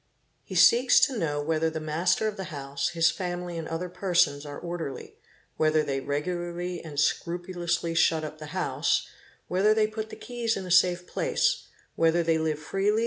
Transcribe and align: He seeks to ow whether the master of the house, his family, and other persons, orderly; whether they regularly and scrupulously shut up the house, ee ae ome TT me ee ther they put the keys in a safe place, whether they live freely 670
He 0.43 0.55
seeks 0.55 0.99
to 1.01 1.13
ow 1.29 1.43
whether 1.43 1.69
the 1.69 1.79
master 1.79 2.27
of 2.27 2.35
the 2.35 2.45
house, 2.45 2.89
his 2.89 3.11
family, 3.11 3.55
and 3.55 3.67
other 3.67 3.87
persons, 3.87 4.47
orderly; 4.47 5.19
whether 5.57 5.83
they 5.83 5.99
regularly 5.99 6.83
and 6.83 6.99
scrupulously 6.99 7.93
shut 7.93 8.23
up 8.23 8.39
the 8.39 8.47
house, 8.47 9.05
ee 9.51 9.57
ae 9.57 9.59
ome 9.59 9.59
TT 9.59 9.59
me 9.59 9.59
ee 9.59 9.63
ther 9.63 9.73
they 9.75 9.85
put 9.85 10.09
the 10.09 10.15
keys 10.15 10.57
in 10.57 10.65
a 10.65 10.71
safe 10.71 11.05
place, 11.05 11.67
whether 11.95 12.23
they 12.23 12.39
live 12.39 12.57
freely 12.57 12.99
670 12.99 12.99